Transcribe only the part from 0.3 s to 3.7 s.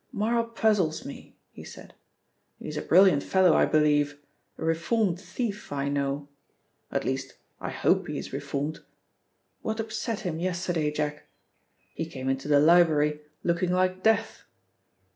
puzzles me," he said "He is a brilliant fellow I